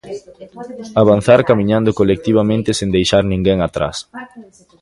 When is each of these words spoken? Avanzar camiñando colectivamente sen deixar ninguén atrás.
Avanzar 1.03 1.39
camiñando 1.49 1.95
colectivamente 2.01 2.69
sen 2.77 2.89
deixar 2.97 3.23
ninguén 3.25 3.59
atrás. 3.67 3.97